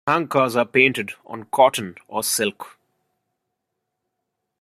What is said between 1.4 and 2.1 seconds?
cotton